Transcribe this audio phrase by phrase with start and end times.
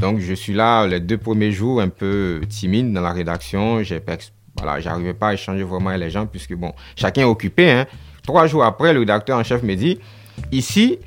[0.00, 3.82] Donc je suis là les deux premiers jours un peu timide dans la rédaction.
[3.82, 4.02] J'ai
[4.56, 7.70] voilà, j'arrivais pas à échanger vraiment avec les gens puisque bon, chacun est occupé.
[7.70, 7.86] Hein.
[8.22, 9.98] Trois jours après, le rédacteur en chef me dit
[10.52, 10.98] ici,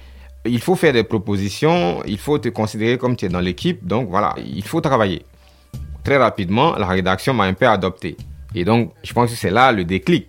[0.46, 3.86] il faut faire des propositions, il faut te considérer comme tu es dans l'équipe.
[3.86, 5.26] Donc voilà, il faut travailler.
[6.04, 8.18] Très rapidement, la rédaction m'a un peu adopté.
[8.56, 10.28] Et donc, je pense que c'est là le déclic.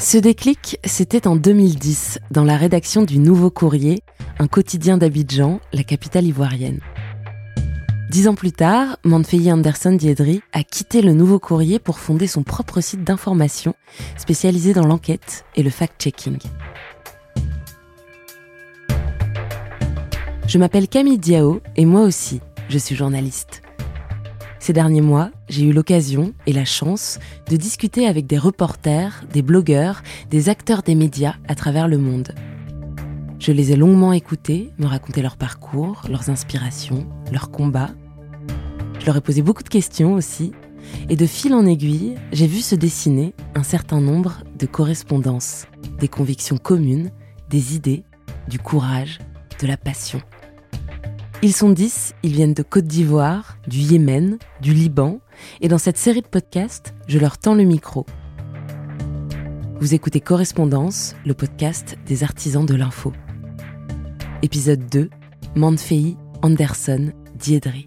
[0.00, 4.02] Ce déclic, c'était en 2010, dans la rédaction du Nouveau Courrier,
[4.38, 6.80] un quotidien d'Abidjan, la capitale ivoirienne.
[8.08, 12.42] Dix ans plus tard, Manfei Anderson Diedri a quitté le Nouveau Courrier pour fonder son
[12.42, 13.74] propre site d'information
[14.16, 16.38] spécialisé dans l'enquête et le fact-checking.
[20.46, 23.60] Je m'appelle Camille Diao et moi aussi, je suis journaliste.
[24.60, 29.40] Ces derniers mois, j'ai eu l'occasion et la chance de discuter avec des reporters, des
[29.40, 32.34] blogueurs, des acteurs des médias à travers le monde.
[33.38, 37.90] Je les ai longuement écoutés, me raconter leur parcours, leurs inspirations, leurs combats.
[38.98, 40.52] Je leur ai posé beaucoup de questions aussi,
[41.08, 46.08] et de fil en aiguille, j'ai vu se dessiner un certain nombre de correspondances, des
[46.08, 47.10] convictions communes,
[47.48, 48.04] des idées,
[48.46, 49.20] du courage,
[49.62, 50.20] de la passion.
[51.42, 55.20] Ils sont dix, ils viennent de Côte d'Ivoire, du Yémen, du Liban,
[55.62, 58.04] et dans cette série de podcasts, je leur tends le micro.
[59.80, 63.14] Vous écoutez Correspondance, le podcast des artisans de l'info.
[64.42, 65.08] Épisode 2,
[65.56, 67.86] Manfei Anderson Diedri.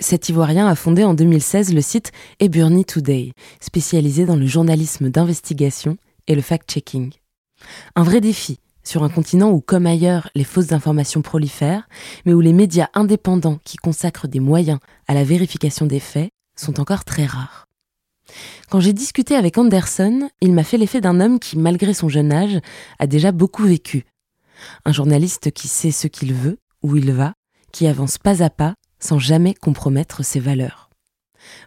[0.00, 2.10] Cet Ivoirien a fondé en 2016 le site
[2.40, 5.96] Eburni Today, spécialisé dans le journalisme d'investigation
[6.26, 7.12] et le fact-checking.
[7.94, 11.88] Un vrai défi sur un continent où, comme ailleurs, les fausses informations prolifèrent,
[12.26, 16.80] mais où les médias indépendants qui consacrent des moyens à la vérification des faits sont
[16.80, 17.68] encore très rares.
[18.70, 22.32] Quand j'ai discuté avec Anderson, il m'a fait l'effet d'un homme qui, malgré son jeune
[22.32, 22.58] âge,
[22.98, 24.04] a déjà beaucoup vécu.
[24.84, 27.34] Un journaliste qui sait ce qu'il veut, où il va,
[27.70, 28.74] qui avance pas à pas
[29.04, 30.88] sans jamais compromettre ses valeurs.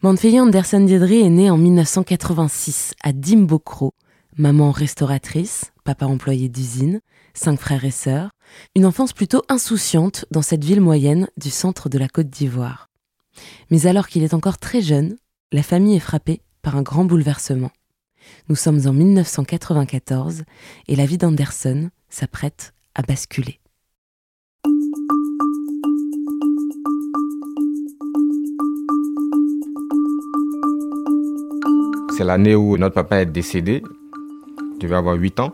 [0.02, 3.94] Manfei Anderson Diedri est né en 1986 à Dimbokro,
[4.38, 7.00] maman restauratrice, papa employé d'usine,
[7.36, 8.32] cinq frères et sœurs,
[8.76, 12.90] une enfance plutôt insouciante dans cette ville moyenne du centre de la Côte d'Ivoire.
[13.70, 15.16] Mais alors qu'il est encore très jeune,
[15.52, 17.72] la famille est frappée par un grand bouleversement.
[18.50, 20.44] Nous sommes en 1994
[20.88, 23.60] et la vie d'Anderson s'apprête à basculer.
[32.18, 33.84] C'est l'année où notre papa est décédé.
[34.74, 35.54] Je devais avoir 8 ans.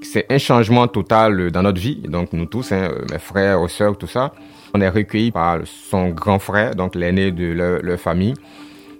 [0.00, 2.02] C'est un changement total dans notre vie.
[2.08, 4.32] Donc nous tous, hein, mes frères, sœurs, tout ça,
[4.72, 7.46] on est recueillis par son grand frère, donc l'aîné de
[7.82, 8.34] leur, famille.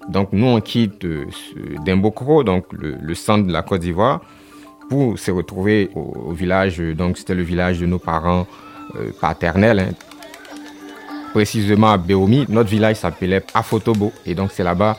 [0.09, 1.27] Donc nous, on quitte euh,
[1.85, 4.21] Dimbokro, donc le, centre de la Côte d'Ivoire,
[4.89, 6.79] pour se retrouver au, village.
[6.79, 8.45] Donc c'était le village de nos parents
[8.97, 9.79] euh, paternels.
[9.79, 9.93] Hein.
[11.33, 14.13] Précisément à Béomi, notre village s'appelait Afotobo.
[14.27, 14.97] Et donc c'est là-bas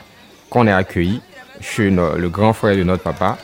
[0.48, 1.20] qu'on est accueillis
[1.60, 3.38] chez le grand frère de notre papa.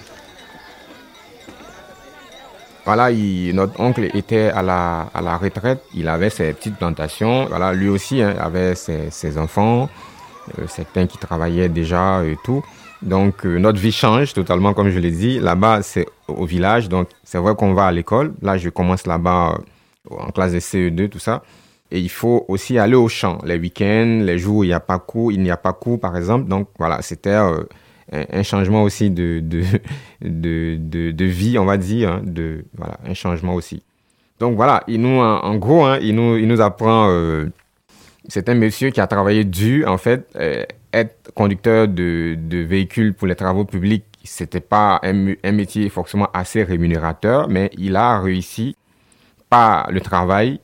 [2.85, 3.11] Voilà,
[3.53, 7.47] notre oncle était à la, à la retraite, il avait ses petites plantations.
[7.47, 9.89] Voilà, lui aussi hein, avait ses, enfants,
[10.59, 12.65] euh, certains qui travaillaient déjà et tout.
[13.01, 15.39] Donc euh, notre vie change totalement, comme je l'ai dit.
[15.39, 18.35] Là-bas, c'est au village, donc c'est vrai qu'on va à l'école.
[18.43, 19.59] Là, je commence là-bas
[20.11, 21.45] euh, en classe de CE2, tout ça.
[21.93, 24.81] Et il faut aussi aller au champ les week-ends, les jours où il n'y a
[24.81, 26.49] pas cours, il n'y a pas cours, par exemple.
[26.49, 27.39] Donc voilà, c'était
[28.13, 29.63] un, changement aussi de, de,
[30.21, 33.83] de, de, vie, on va dire, hein, de, voilà, un changement aussi.
[34.39, 37.47] Donc voilà, il nous, en, gros, hein, il, nous, il nous apprend, euh,
[38.29, 43.15] c'est un monsieur qui a travaillé dur, en fait, euh, être conducteur de, de véhicules
[43.15, 48.21] pour les travaux publics, c'était pas un, un, métier forcément assez rémunérateur, mais il a
[48.21, 48.77] réussi
[49.49, 50.61] par le travail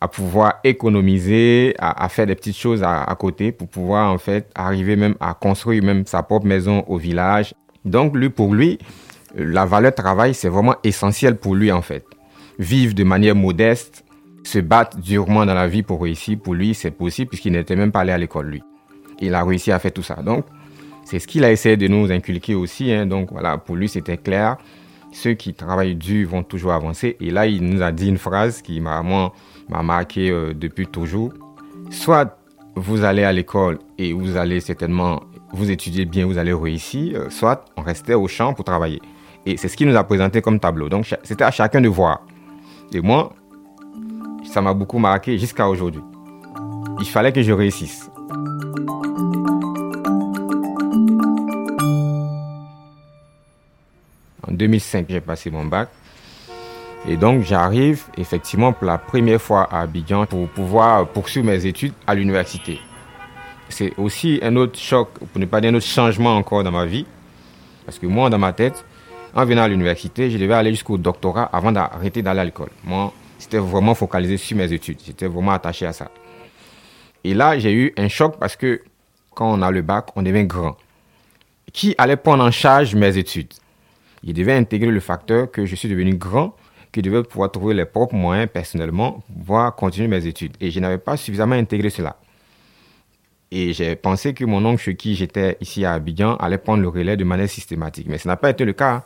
[0.00, 4.96] à pouvoir économiser, à, faire des petites choses à, côté pour pouvoir en fait arriver
[4.96, 7.54] même à construire même sa propre maison au village.
[7.84, 8.78] Donc lui, pour lui,
[9.34, 12.04] la valeur travail, c'est vraiment essentiel pour lui en fait.
[12.58, 14.04] Vivre de manière modeste,
[14.42, 17.92] se battre durement dans la vie pour réussir, pour lui, c'est possible puisqu'il n'était même
[17.92, 18.62] pas allé à l'école lui.
[19.20, 20.16] Il a réussi à faire tout ça.
[20.16, 20.46] Donc,
[21.04, 22.92] C'est ce qu'il a essayé de nous inculquer aussi.
[22.92, 23.04] Hein.
[23.04, 24.56] Donc voilà, pour lui, c'était clair.
[25.12, 27.16] Ceux qui travaillent dur vont toujours avancer.
[27.20, 28.96] Et là, il nous a dit une phrase qui m'a
[29.70, 31.32] m'a marqué euh, depuis toujours.
[31.90, 32.36] Soit
[32.74, 35.22] vous allez à l'école et vous allez certainement
[35.52, 39.00] vous étudier bien, vous allez réussir, euh, soit on restait au champ pour travailler.
[39.46, 40.88] Et c'est ce qu'il nous a présenté comme tableau.
[40.88, 42.22] Donc c'était à chacun de voir.
[42.92, 43.32] Et moi,
[44.44, 46.02] ça m'a beaucoup marqué jusqu'à aujourd'hui.
[47.00, 48.10] Il fallait que je réussisse.
[54.46, 55.88] En 2005, j'ai passé mon bac.
[57.08, 61.94] Et donc, j'arrive effectivement pour la première fois à Abidjan pour pouvoir poursuivre mes études
[62.06, 62.78] à l'université.
[63.68, 66.84] C'est aussi un autre choc, pour ne pas dire un autre changement encore dans ma
[66.84, 67.06] vie.
[67.86, 68.84] Parce que moi, dans ma tête,
[69.34, 72.70] en venant à l'université, je devais aller jusqu'au doctorat avant d'arrêter d'aller à l'école.
[72.84, 74.98] Moi, c'était vraiment focalisé sur mes études.
[75.04, 76.10] J'étais vraiment attaché à ça.
[77.24, 78.82] Et là, j'ai eu un choc parce que
[79.34, 80.76] quand on a le bac, on devient grand.
[81.72, 83.52] Qui allait prendre en charge mes études?
[84.22, 86.54] Il devait intégrer le facteur que je suis devenu grand,
[86.92, 90.56] que je pouvoir trouver les propres moyens personnellement pour pouvoir continuer mes études.
[90.60, 92.16] Et je n'avais pas suffisamment intégré cela.
[93.52, 96.88] Et j'ai pensé que mon oncle chez qui j'étais ici à Abidjan allait prendre le
[96.88, 98.06] relais de manière systématique.
[98.08, 99.04] Mais ce n'a pas été le cas.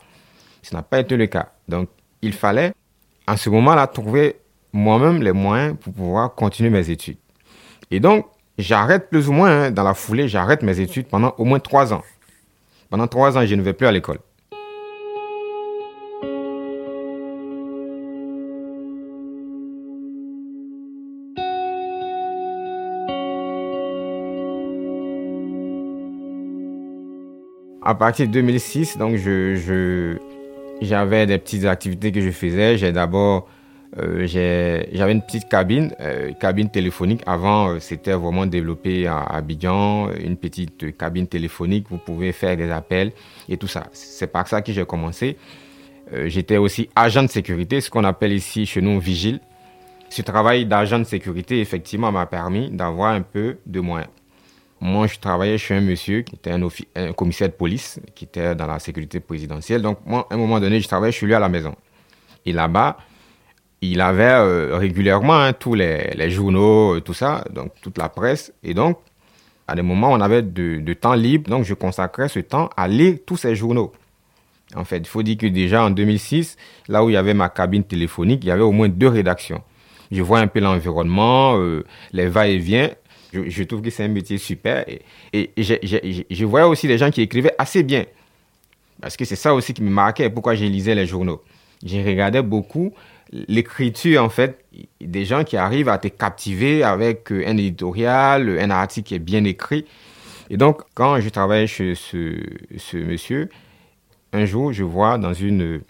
[0.61, 1.51] Ce n'a pas été le cas.
[1.67, 1.89] Donc,
[2.21, 2.73] il fallait,
[3.27, 4.37] en ce moment-là, trouver
[4.71, 7.17] moi-même les moyens pour pouvoir continuer mes études.
[7.89, 8.27] Et donc,
[8.57, 11.93] j'arrête plus ou moins, hein, dans la foulée, j'arrête mes études pendant au moins trois
[11.93, 12.03] ans.
[12.89, 14.19] Pendant trois ans, je ne vais plus à l'école.
[27.87, 29.15] À partir de 2006, donc
[30.81, 32.79] j'avais des petites activités que je faisais.
[32.79, 33.47] J'ai d'abord,
[33.99, 37.21] euh, j'avais une petite cabine, euh, cabine téléphonique.
[37.27, 41.85] Avant, euh, c'était vraiment développé à Abidjan, une petite cabine téléphonique.
[41.91, 43.11] Vous pouvez faire des appels
[43.47, 43.83] et tout ça.
[43.93, 45.37] C'est par ça que j'ai commencé.
[46.25, 49.39] J'étais aussi agent de sécurité, ce qu'on appelle ici chez nous vigile.
[50.09, 54.09] Ce travail d'agent de sécurité, effectivement, m'a permis d'avoir un peu de moyens.
[54.85, 58.67] Moi, je travaillais chez un monsieur qui était un, commissaire de police, qui était dans
[58.67, 59.81] la sécurité présidentielle.
[59.81, 61.73] Donc, moi, à un moment donné, je travaillais chez lui à la maison.
[62.45, 62.97] Et là-bas,
[63.81, 68.53] il avait euh, régulièrement hein, tous les, journaux, euh, tout ça, donc toute la presse.
[68.61, 68.99] Et donc,
[69.67, 73.17] à des moments, on avait de, temps libre, donc je consacrais ce temps à lire
[73.25, 73.91] tous ces journaux.
[74.75, 76.57] En fait, il faut dire que déjà en 2006,
[76.89, 79.63] là où il y avait ma cabine téléphonique, il y avait au moins deux rédactions.
[80.11, 81.83] Je vois un peu l'environnement, euh,
[82.13, 82.91] les va-et-vient,
[83.47, 84.85] je, trouve que c'est un métier super.
[84.87, 85.01] Et,
[85.57, 88.05] je voyais aussi des gens qui écrivaient assez bien.
[89.01, 91.41] Parce que c'est ça aussi qui me marquait, pourquoi je lisais les journaux.
[91.85, 92.93] Je regardais beaucoup
[93.31, 94.63] l'écriture, en fait,
[95.01, 99.19] des gens qui arrivent à te captiver avec euh, un éditorial, un article qui est
[99.19, 99.85] bien écrit.
[100.49, 102.37] Et donc, quand je travaillais chez ce,
[102.77, 103.49] ce monsieur,
[104.31, 105.81] un jour, je vois dans une,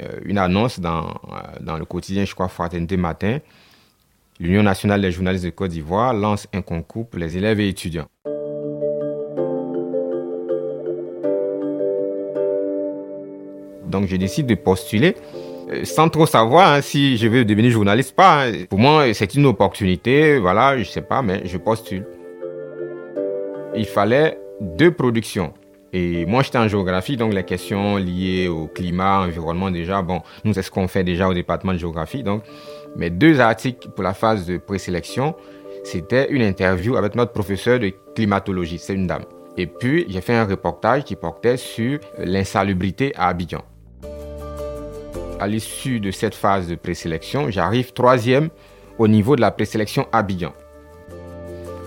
[0.00, 3.38] euh, une annonce dans, euh, dans le quotidien, je crois, Fraternité Matin,
[4.42, 8.08] l'Union nationale des journalistes de Côte d'Ivoire lance un concours pour les élèves et étudiants.
[13.86, 15.14] Donc je décide de postuler
[15.70, 18.46] euh, sans trop savoir hein, si je veux devenir journaliste pas.
[18.46, 18.64] Hein.
[18.68, 22.04] Pour moi, c'est une opportunité, voilà, je sais pas, mais je postule.
[23.76, 25.54] Il fallait deux productions.
[25.92, 30.54] Et moi, j'étais en géographie, donc les questions liées au climat, environnement, déjà, bon, nous,
[30.54, 32.22] c'est ce qu'on fait déjà au département de géographie.
[32.22, 32.42] Donc,
[32.96, 35.34] mes deux articles pour la phase de présélection,
[35.84, 39.24] c'était une interview avec notre professeur de climatologie, c'est une dame.
[39.56, 43.62] Et puis, j'ai fait un reportage qui portait sur l'insalubrité à Abidjan.
[45.40, 48.48] À l'issue de cette phase de présélection, j'arrive troisième
[48.98, 50.52] au niveau de la présélection Abidjan.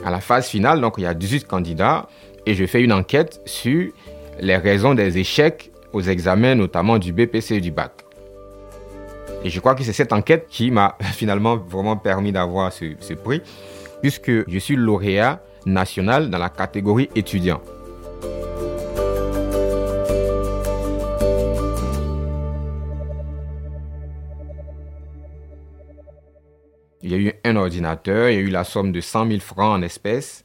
[0.04, 2.08] À la phase finale, donc, il y a 18 candidats
[2.46, 3.92] et je fais une enquête sur
[4.40, 8.05] les raisons des échecs aux examens, notamment du BPC et du bac.
[9.46, 13.44] Et je crois que c'est cette enquête qui m'a finalement vraiment permis d'avoir ce, prix,
[14.02, 17.62] puisque je suis lauréat national dans la catégorie étudiant.
[27.04, 29.40] Il y a eu un ordinateur, il y a eu la somme de 100 000
[29.42, 30.44] francs en espèces.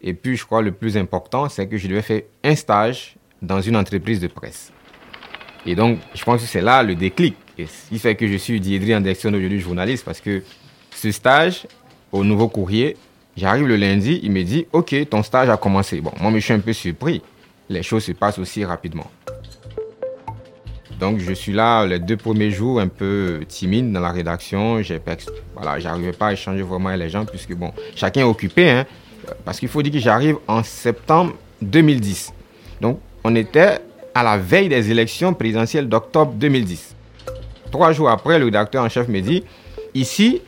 [0.00, 3.60] Et puis, je crois le plus important, c'est que je devais faire un stage dans
[3.60, 4.70] une entreprise de presse.
[5.66, 7.36] Et donc, je pense que c'est là le déclic.
[7.58, 10.42] Et ce qui fait que je suis Diedri en direction aujourd'hui journaliste parce que
[10.94, 11.66] ce stage
[12.12, 12.96] au nouveau courrier,
[13.36, 16.00] j'arrive le lundi, il me dit Ok, ton stage a commencé.
[16.00, 17.22] Bon, moi, je suis un peu surpris.
[17.68, 19.10] Les choses se passent aussi rapidement.
[21.00, 24.80] Donc, je suis là les deux premiers jours un peu timide dans la rédaction.
[25.54, 28.70] Voilà, j'arrivais pas à échanger vraiment avec les gens puisque, bon, chacun est occupé.
[28.70, 28.86] Hein,
[29.44, 32.32] parce qu'il faut dire que j'arrive en septembre 2010.
[32.80, 33.80] Donc, on était
[34.16, 36.96] à la veille des élections présidentielles d'octobre 2010.
[37.70, 39.44] Trois jours après, le rédacteur en chef me dit,
[39.92, 40.40] ici,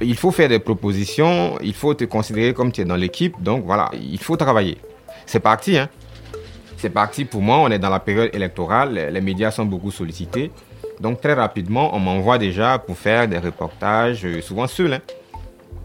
[0.00, 3.64] il faut faire des propositions, il faut te considérer comme tu es dans l'équipe, donc
[3.64, 4.76] voilà, il faut travailler.
[5.24, 5.88] C'est parti, hein.
[6.78, 10.50] C'est parti pour moi, on est dans la période électorale, les médias sont beaucoup sollicités.
[10.98, 14.94] Donc très rapidement, on m'envoie déjà pour faire des reportages, euh, souvent seul.
[14.94, 15.00] Hein.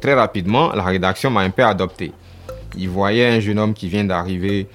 [0.01, 2.13] Très rapidement, la rédaction m'a un peu adopté.
[2.75, 4.67] Il voyait un jeune homme qui vient d'arriver,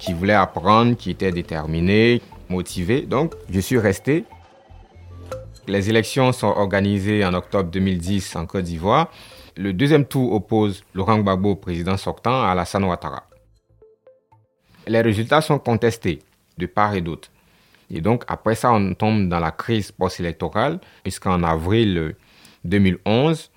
[0.00, 3.02] qui voulait apprendre, qui était déterminé, motivé.
[3.02, 4.24] Donc je suis resté.
[5.68, 9.10] Les élections sont organisées en octobre 2010 en Côte d'Ivoire.
[9.56, 13.24] Le deuxième tour oppose Laurent Gbagbo, président sortant, à Alassane Ouattara.
[14.86, 16.20] Les résultats sont contestés
[16.56, 17.28] de part et d'autre.
[17.90, 22.14] Et donc, après ça, on tombe dans la crise post-électorale, puisqu'en avril
[22.64, 23.50] 2011,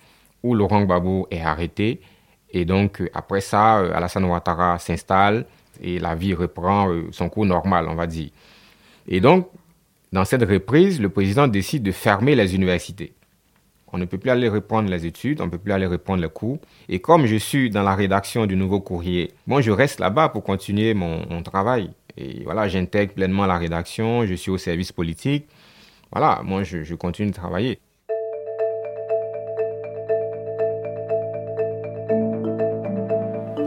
[0.43, 2.01] où Laurent Gbagbo est arrêté,
[2.49, 5.45] et donc après ça, Alassane Ouattara s'installe
[5.81, 8.29] et la vie reprend euh, son cours normal, on va dire.
[9.07, 9.49] Et donc,
[10.11, 13.13] dans cette reprise, le président décide de fermer les universités.
[13.91, 16.29] On ne peut plus aller reprendre les études, on ne peut plus aller reprendre les
[16.29, 16.57] cours.
[16.89, 20.43] Et comme je suis dans la rédaction du nouveau courrier, moi je reste là-bas pour
[20.43, 21.91] continuer mon, travail.
[22.17, 25.47] Et voilà, j'intègre pleinement la rédaction, je suis au service politique.
[26.11, 27.79] Voilà, moi je, je continue de travailler.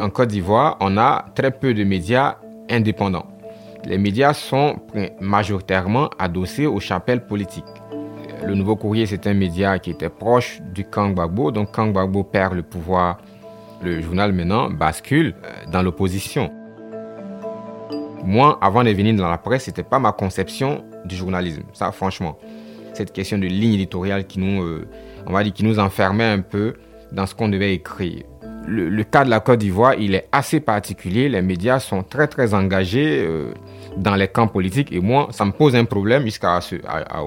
[0.07, 2.37] En Côte d'Ivoire, on a très peu de médias
[2.71, 3.27] indépendants
[3.87, 4.77] les médias sont
[5.21, 7.65] majoritairement adossés aux chapelles politiques.
[8.45, 11.53] Le Nouveau Courrier, c'est un média qui était proche du Kang Gbagbo.
[11.53, 13.19] Donc, Kang Gbagbo perd le pouvoir.
[13.83, 16.51] Le journal maintenant bascule euh, dans l'opposition.
[18.25, 21.63] Moi, avant de venir dans la presse, c'était pas ma conception du journalisme.
[21.73, 22.39] Ça, franchement,
[22.95, 24.89] cette question de ligne éditoriale qui nous, euh,
[25.27, 26.75] on va dire, qui nous enfermait un peu
[27.13, 28.25] dans ce qu'on devait écrire
[28.67, 31.29] le, cas de la Côte d'Ivoire, il est assez particulier.
[31.29, 33.53] Les médias sont très, très engagés euh,
[33.97, 34.93] dans les camps politiques.
[34.93, 36.61] Et moi, ça me pose un problème jusqu'à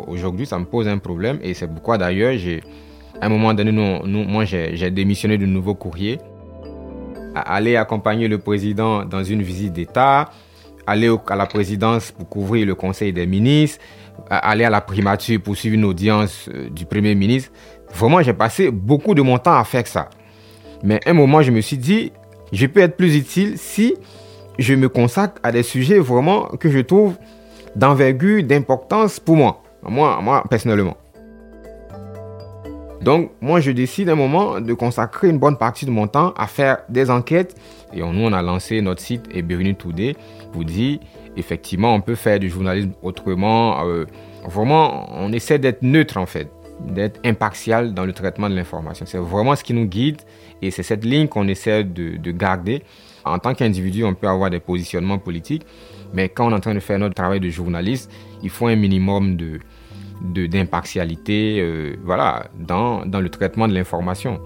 [0.07, 0.45] aujourd'hui.
[0.45, 1.39] Ça me pose un problème.
[1.41, 2.33] Et c'est pourquoi, d'ailleurs,
[3.21, 6.19] à un moment donné, moi, j'ai démissionné du nouveau courrier.
[7.35, 10.29] aller accompagner le président dans une visite d'État,
[10.87, 13.79] aller à la présidence pour couvrir le conseil des ministres,
[14.29, 17.51] aller à la primature pour suivre une audience euh, du premier ministre.
[17.93, 20.09] Vraiment, j'ai passé beaucoup de mon temps à faire ça.
[20.83, 22.11] Mais à un moment, je me suis dit,
[22.51, 23.95] je peux être plus utile si
[24.57, 27.15] je me consacre à des sujets vraiment que je trouve
[27.75, 30.97] d'envergure, d'importance pour moi, moi, moi personnellement.
[33.01, 36.47] Donc, moi, je décide un moment de consacrer une bonne partie de mon temps à
[36.47, 37.55] faire des enquêtes.
[37.93, 40.15] Et nous, on a lancé notre site Eberuni Today
[40.51, 40.99] pour dire,
[41.37, 43.85] effectivement, on peut faire du journalisme autrement.
[43.85, 44.05] Euh,
[44.45, 46.49] vraiment, on essaie d'être neutre, en fait,
[46.87, 49.05] d'être impartial dans le traitement de l'information.
[49.05, 50.21] C'est vraiment ce qui nous guide
[50.61, 52.83] et c'est cette ligne qu'on essaie de, garder.
[53.25, 55.65] En tant qu'individu, on peut avoir des positionnements politiques,
[56.13, 58.75] mais quand on est en train de faire notre travail de journaliste, il faut un
[58.75, 59.59] minimum de
[60.21, 64.37] d'impartialité euh, voilà, dans, dans le traitement de l'information.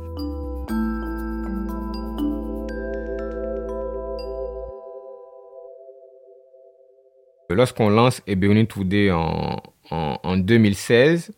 [7.49, 9.61] Lorsqu'on lance Ebony Today en,
[9.91, 11.31] en, en 2016,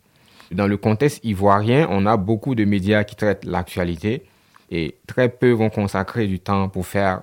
[0.52, 4.24] dans le contexte ivoirien, on a beaucoup de médias qui traitent l'actualité
[4.70, 7.22] et très peu vont consacrer du temps pour faire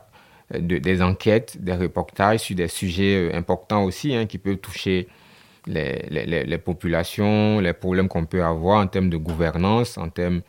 [0.53, 5.07] euh, des enquêtes, des reportages sur des sujets euh, importants aussi hein, qui peuvent toucher
[5.65, 10.41] les, populations, les problèmes qu'on peut avoir en termes de gouvernance, en termes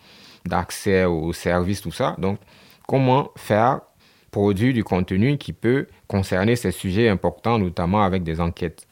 [0.44, 2.16] d'accès aux services, tout ça.
[2.18, 2.38] Donc,
[2.88, 3.80] comment faire
[4.30, 8.88] produire du contenu qui peut concerner ces sujets importants, notamment avec des enquêtes?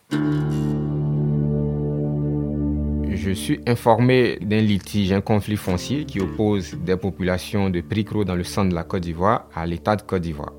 [3.23, 8.35] Je suis informé d'un litige, un conflit foncier qui oppose des populations de Pricro dans
[8.35, 10.53] le centre de la Côte d'Ivoire à l'État de Côte d'Ivoire.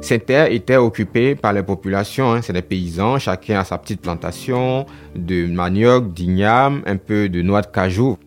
[0.00, 4.00] Ces terres étaient occupées par les populations, hein, c'est des paysans, chacun a sa petite
[4.00, 4.84] plantation
[5.14, 8.18] de manioc, d'igname, un peu de noix de cajou.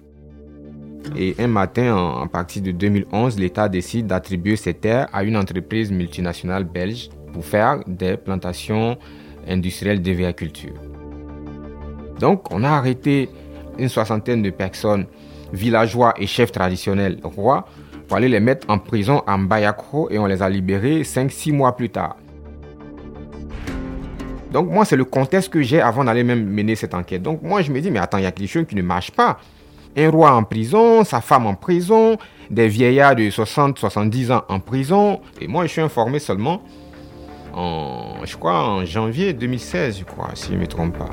[1.18, 5.92] Et un matin, en, partie de 2011, l'État décide d'attribuer ces terres à une entreprise
[5.92, 8.98] multinationale belge pour faire des plantations
[9.46, 10.95] industrielles d'agriculture.
[12.20, 13.30] Donc, on a arrêté
[13.78, 15.06] une soixantaine de personnes,
[15.54, 17.66] villageois et chefs traditionnels rois,
[18.08, 21.76] pour aller les mettre en prison à Mbayakro et on les a libérés 5-6 mois
[21.76, 22.18] plus tard.
[24.52, 27.22] Donc moi, c'est le contexte que j'ai avant d'aller même mener cette enquête.
[27.22, 29.12] Donc moi, je me dis, mais attends, il y a quelque chose qui ne marche
[29.12, 29.38] pas.
[29.98, 32.18] Un roi en prison, sa femme en prison,
[32.50, 35.20] des vieillards de 60-70 ans en prison.
[35.42, 36.62] Et moi, je suis informé seulement
[37.54, 41.10] en, je crois, en janvier 2016, je crois, si je ne me trompe pas.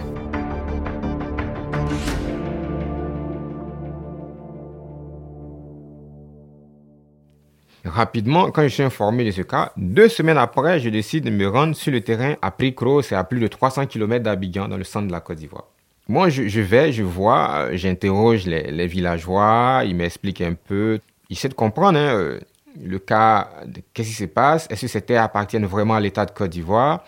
[7.84, 11.48] Rapidement, quand je suis informé de ce cas, deux semaines après, je décide de me
[11.48, 14.84] rendre sur le terrain à Pricro, c'est à plus de 300 km d'Abidjan, dans le
[14.84, 15.64] centre de la Côte d'Ivoire.
[16.08, 20.98] Moi, je, vais, je vois, euh, j'interroge les, villageois, ils m'expliquent un peu,
[21.30, 22.40] ils essaient de comprendre hein, euh,
[22.82, 23.50] le cas,
[23.94, 27.04] qu'est-ce qui se passe, est-ce que ces terres appartiennent vraiment à l'État de Côte d'Ivoire,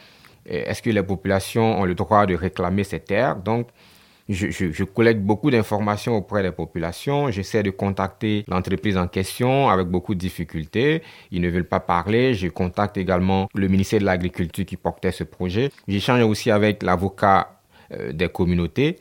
[0.47, 3.37] est-ce que les populations ont le droit de réclamer ces terres?
[3.37, 3.69] Donc,
[4.29, 7.31] je, collecte beaucoup d'informations auprès des populations.
[7.31, 11.03] J'essaie de contacter l'entreprise en question avec beaucoup de difficultés.
[11.31, 12.33] Ils ne veulent pas parler.
[12.35, 15.71] Je contacte également le ministère de l'Agriculture qui portait ce projet.
[15.89, 17.61] J'échange aussi avec l'avocat
[17.93, 18.97] euh, des communautés.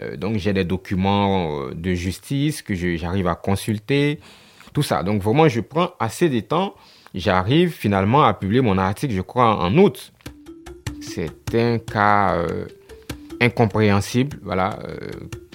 [0.00, 4.18] Euh, donc j'ai des documents euh, de justice que j'arrive à consulter.
[4.72, 5.02] Tout ça.
[5.04, 6.74] Donc vraiment, je prends assez de temps.
[7.14, 10.12] J'arrive finalement à publier mon article, je crois, en août.
[11.00, 12.44] C'est un cas
[13.40, 14.96] incompréhensible, voilà, euh,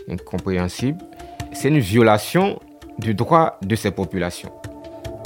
[0.10, 1.00] incompréhensible.
[1.52, 2.60] C'est une violation
[3.00, 4.52] du droit de ces populations.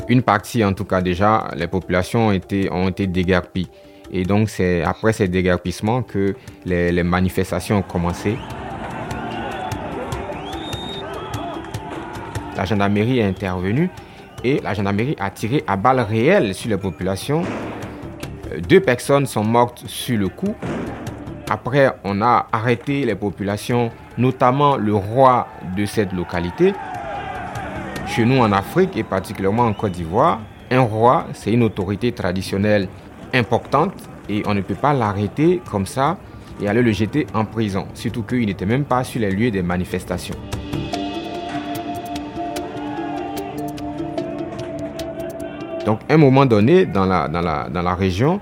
[0.10, 3.70] Une partie, en tout cas déjà, les populations ont été, ont été déguerpies.
[4.12, 6.36] Et donc c'est après ces déguerpissements que
[6.66, 8.38] les, les manifestations ont commencé.
[12.56, 13.90] La gendarmerie est intervenue
[14.44, 17.44] et la gendarmerie a tiré à balles réelles sur les populations.
[18.68, 20.56] Deux personnes sont mortes sur le coup
[21.50, 26.74] après, on a arrêté les populations, notamment le roi de cette localité.
[28.06, 30.40] Chez nous en Afrique et particulièrement en Côte d'Ivoire,
[30.72, 32.90] un roi, c'est une autorité traditionnelle
[33.34, 33.94] importante
[34.28, 36.18] et on ne peut pas l'arrêter comme ça
[36.62, 39.62] et aller le jeter en prison, surtout qu'il n'était même pas sur les lieux des
[39.62, 40.36] manifestations.
[45.86, 48.42] Donc, à un moment donné, dans la, dans la, dans la région,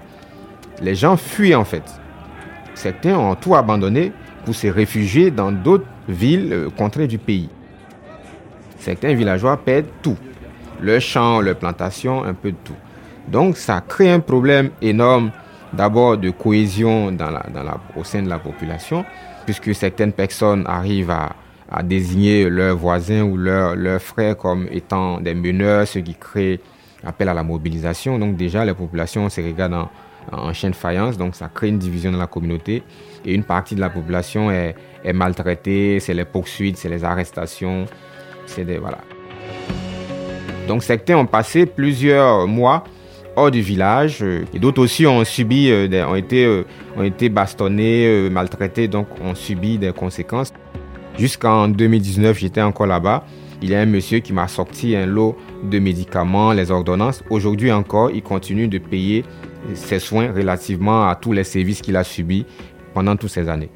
[0.81, 1.83] les gens fuient en fait.
[2.75, 4.11] Certains ont tout abandonné
[4.45, 7.49] pour se réfugier dans d'autres villes, euh, contrées du pays.
[8.77, 10.17] Certains villageois perdent tout.
[10.81, 12.75] Leurs champs, leurs plantations, un peu de tout.
[13.27, 15.31] Donc ça crée un problème énorme
[15.73, 17.11] d'abord de cohésion
[17.95, 19.03] au sein de la population,
[19.45, 21.31] puisque certaines personnes arrivent à,
[21.83, 26.61] désigner leurs voisins ou leurs, leurs frères comme étant des meneurs, ce qui crée
[27.03, 28.19] appel à la mobilisation.
[28.19, 29.89] Donc déjà, les populations se regardent en,
[30.31, 32.83] en chaîne de faïence, donc ça crée une division dans la communauté
[33.25, 37.85] et une partie de la population est, est maltraitée, c'est les poursuites, c'est les arrestations,
[38.45, 38.99] c'est des voilà.
[40.67, 42.83] Donc certains ont passé plusieurs mois
[43.35, 46.63] hors du village euh, et d'autres aussi ont subi, euh, ont été, euh,
[46.97, 50.53] ont été bastonnés, maltraités, donc ont subi des conséquences.
[51.17, 53.25] Jusqu'en 2019, j'étais encore là-bas.
[53.61, 57.23] Il y a un monsieur qui m'a sorti un lot de médicaments, les ordonnances.
[57.29, 59.23] Aujourd'hui encore, il continue de payer
[59.73, 62.45] ses soins relativement à tous les services qu'il a subis
[62.93, 63.71] pendant toutes ces années.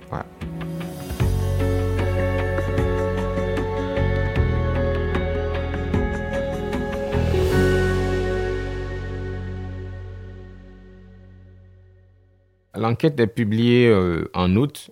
[12.76, 14.90] L'enquête est publiée euh, en août.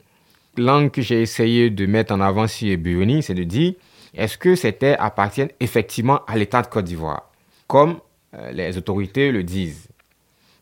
[0.58, 3.76] L'angle que j'ai essayé de mettre en avant sur Ebony, c'est de dire
[4.14, 7.32] est-ce que ces terres appartiennent effectivement à l'État de Côte d'Ivoire,
[7.68, 8.00] comme
[8.34, 9.87] euh, les autorités le disent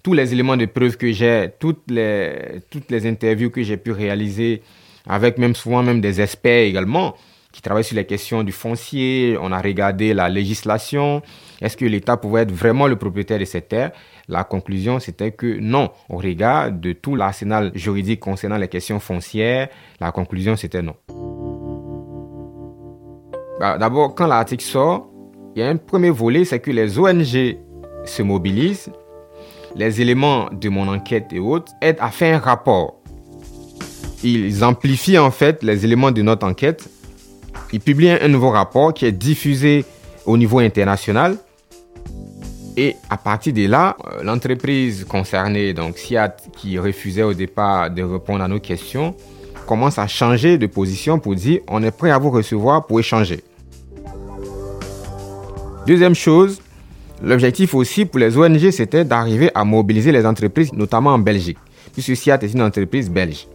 [0.05, 3.89] tous les éléments de preuve que j'ai, toutes les, toutes les interviews que j'ai pu
[3.91, 4.61] réaliser
[5.07, 7.15] avec même souvent même des experts également
[7.51, 9.35] qui travaillent sur les questions du foncier.
[9.41, 11.23] On a regardé la législation.
[11.59, 13.93] Est-ce que l'État pouvait être vraiment le propriétaire de ces terres
[14.27, 15.89] La conclusion, c'était que non.
[16.07, 20.95] Au regard de tout l'arsenal juridique concernant les questions foncières, la conclusion, c'était non.
[23.59, 25.09] Bah, d'abord, quand l'article sort,
[25.55, 27.57] il y a un premier volet, c'est que les ONG
[28.05, 28.91] se mobilisent
[29.75, 32.95] les éléments de mon enquête et autres aident à faire un rapport.
[34.23, 36.89] Ils amplifient en fait les éléments de notre enquête.
[37.73, 39.85] Ils publient un nouveau rapport qui est diffusé
[40.25, 41.37] au niveau international.
[42.77, 48.03] Et à partir de là, euh, l'entreprise concernée, donc SIAT, qui refusait au départ de
[48.03, 49.15] répondre à nos questions,
[49.65, 53.43] commence à changer de position pour dire on est prêt à vous recevoir pour échanger.
[55.87, 56.59] Deuxième chose,
[57.23, 61.57] L'objectif aussi pour les ONG, c'était d'arriver à mobiliser les entreprises, notamment en Belgique,
[61.93, 63.47] puisque SIAT est une entreprise belge.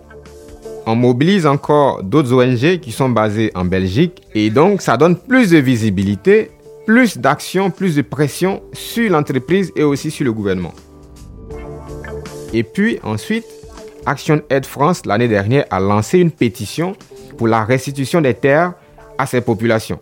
[0.86, 5.50] On mobilise encore d'autres ONG qui sont basées en Belgique et donc ça donne plus
[5.50, 6.50] de visibilité,
[6.86, 10.72] plus d'action, plus de pression sur l'entreprise et aussi sur le gouvernement.
[12.52, 13.44] Et puis ensuite,
[14.06, 16.96] Action Aid France l'année dernière a lancé une pétition
[17.36, 18.72] pour la restitution des terres
[19.18, 20.00] à ces populations.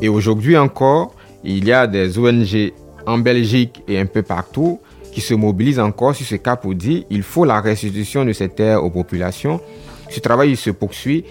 [0.00, 1.14] Et aujourd'hui encore,
[1.48, 2.72] il y a des ONG
[3.06, 4.80] en Belgique et un peu partout
[5.12, 8.50] qui se mobilisent encore sur ce cas pour dire il faut la restitution de ces
[8.50, 9.60] terres aux populations.
[10.10, 11.24] Ce travail se poursuit,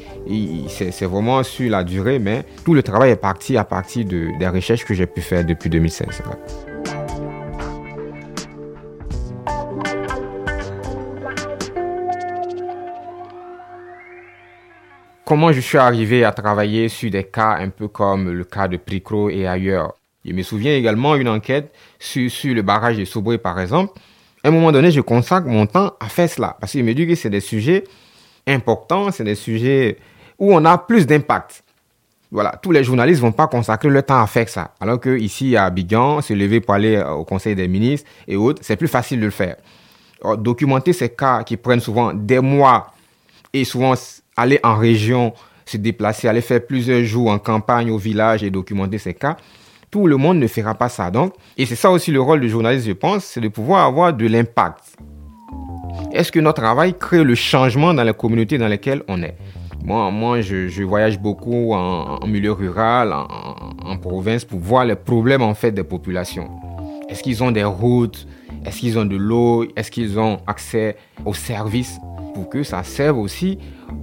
[0.68, 4.86] c'est vraiment sur la durée, mais tout le travail est parti à partir des recherches
[4.86, 6.22] que j'ai pu faire depuis 2016.
[15.28, 18.78] comment je suis arrivé à travailler sur des cas un peu comme le cas de
[18.78, 19.97] Pricro et ailleurs?
[20.28, 23.98] Je me souviens également une enquête sur, sur le barrage de Sobré, par exemple.
[24.44, 26.58] À un moment donné, je consacre mon temps à faire cela.
[26.60, 27.86] Parce qu'il me dit que c'est des sujets
[28.46, 29.98] importants, c'est des sujets
[30.38, 31.64] où on a plus d'impact.
[32.30, 34.72] Voilà, tous les journalistes vont pas consacrer leur temps à faire ça.
[34.82, 38.62] Alors que ici à Abidjan, se lever pour aller au Conseil des ministres et autres,
[38.64, 39.56] c'est plus facile de le faire.
[40.38, 42.94] documenter ces cas qui prennent souvent des mois
[43.54, 43.94] et souvent
[44.36, 45.34] aller en région,
[45.66, 49.38] se déplacer, aller faire plusieurs jours en campagne au village et documenter ces cas,
[49.92, 51.12] tout le monde ne fera pas ça.
[51.12, 54.14] Donc, et c'est ça aussi le rôle du journaliste, je pense, c'est de pouvoir avoir
[54.14, 54.98] de l'impact.
[56.12, 59.36] Est-ce que notre travail crée le changement dans les communautés dans lesquelles on est?
[59.84, 63.28] Moi, moi je, voyage beaucoup en, milieu rural, en,
[63.86, 66.50] en, province, pour voir les problèmes en fait des populations.
[67.10, 68.28] Est-ce qu'ils ont des routes?
[68.66, 69.66] Est-ce qu'ils ont de l'eau?
[69.78, 72.00] Est-ce qu'ils ont accès aux services?
[72.38, 73.58] Pour que ça serve aussi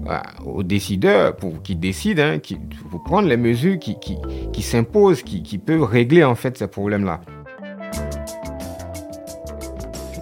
[0.09, 2.59] euh, aux décideurs pour qui décident, hein, qui,
[2.91, 4.17] pour prendre les mesures qui, qui,
[4.53, 7.21] qui s'imposent, qui, qui, peuvent régler en fait ces problèmes-là.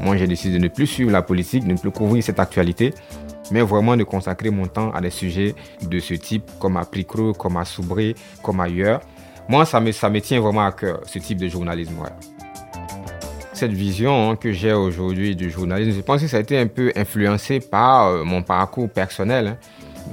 [0.03, 2.93] Moi, j'ai décidé de ne plus suivre la politique, de ne plus couvrir cette actualité,
[3.51, 7.33] mais vraiment de consacrer mon temps à des sujets de ce type, comme à Plicro,
[7.33, 9.01] comme à Soubré, comme ailleurs.
[9.49, 11.95] Moi, ça me, ça me tient vraiment à cœur, ce type de journalisme.
[13.63, 16.67] Cette vision hein, que j'ai aujourd'hui du journalisme, je pense que ça a été un
[16.67, 19.47] peu influencé par euh, mon parcours personnel.
[19.47, 19.57] Hein.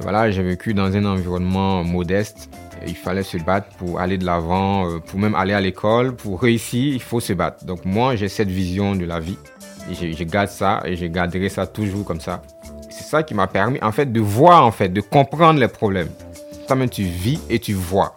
[0.01, 2.47] Voilà, j'ai vécu dans un environnement modeste.
[2.85, 6.15] Il fallait se battre pour aller de l'avant, euh, pour même aller à l'école.
[6.15, 7.65] Pour réussir, il faut se battre.
[7.65, 9.39] Donc moi, j'ai cette vision de la vie.
[9.89, 12.43] Et je, garde ça et je garderai ça toujours comme ça.
[12.91, 16.09] C'est ça qui m'a permis en fait de voir, en fait, de comprendre les problèmes.
[16.67, 18.15] Toi-même, tu vis et tu vois.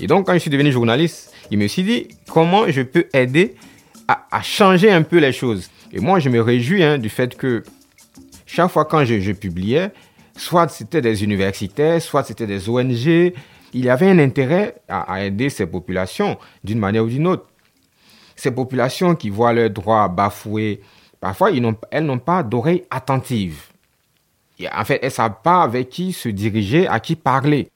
[0.00, 3.54] Et donc, quand je suis devenu journaliste, il me suis dit comment je peux aider
[4.06, 5.70] à, changer un peu les choses?
[5.92, 7.62] Et moi, je me réjouis hein, du fait que
[8.46, 9.90] chaque fois quand je, publiais,
[10.36, 13.32] soit c'était des universitaires, soit c'était des ONG,
[13.74, 17.46] il y avait un intérêt à, aider ces populations d'une manière ou d'une autre.
[18.36, 20.80] Ces populations qui voient leurs droits bafoués,
[21.20, 21.50] parfois
[21.90, 23.64] elles n'ont pas d'oreilles attentives.
[24.74, 27.68] En fait, elles ne savent pas avec qui se diriger, à qui parler.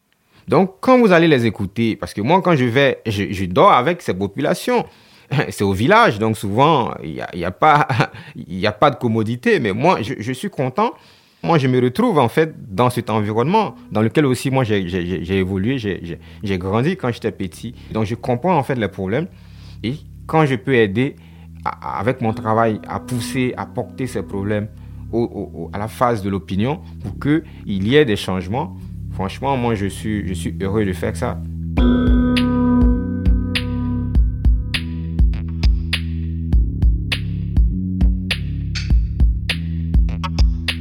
[0.49, 4.03] Donc, quand vous allez les écouter, parce que moi, quand je vais, je, dors avec
[4.03, 4.85] ces populations.
[5.49, 7.89] C'est au village, donc souvent, il n'y a, y a, pas,
[8.65, 9.61] a pas de commodité.
[9.61, 10.93] Mais moi, je, suis content.
[11.43, 15.79] Moi, je me retrouve en fait dans cet environnement dans lequel aussi moi j'ai évolué,
[15.79, 17.75] j'ai grandi quand j'étais petit.
[17.93, 19.27] Donc, je comprends en fait les problèmes.
[19.83, 19.95] Et
[20.27, 21.17] quand je peux aider
[21.65, 24.69] avec mon travail à pousser, à porter ces problèmes
[25.73, 28.77] à la phase de l'opinion pour qu'il y ait des changements,
[29.13, 31.39] Franchement, moi, je suis, heureux de faire ça.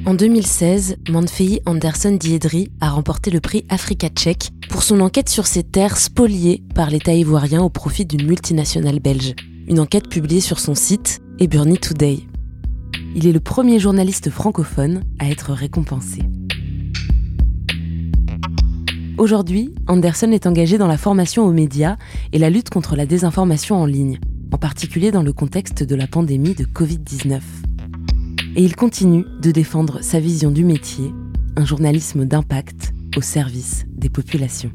[0.05, 5.47] En 2016, Manfei Anderson Diedri a remporté le prix Africa Tchèque pour son enquête sur
[5.47, 9.35] ces terres spoliées par l'État ivoirien au profit d'une multinationale belge.
[9.67, 12.19] Une enquête publiée sur son site Eburny Today.
[13.15, 16.23] Il est le premier journaliste francophone à être récompensé.
[19.21, 21.97] Aujourd'hui, Anderson est engagé dans la formation aux médias
[22.33, 24.19] et la lutte contre la désinformation en ligne,
[24.51, 27.39] en particulier dans le contexte de la pandémie de Covid-19.
[28.55, 31.13] Et il continue de défendre sa vision du métier,
[31.55, 34.71] un journalisme d'impact au service des populations.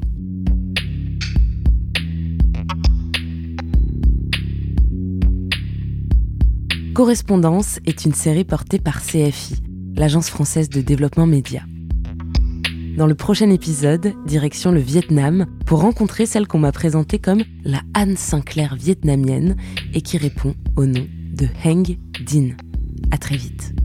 [6.93, 9.61] Correspondance est une série portée par CFI,
[9.97, 11.63] l'Agence française de développement média.
[12.97, 17.81] Dans le prochain épisode, direction le Vietnam pour rencontrer celle qu'on m'a présentée comme la
[17.93, 19.55] Anne Sinclair vietnamienne
[19.93, 22.55] et qui répond au nom de Heng Dinh.
[23.11, 23.75] À très vite.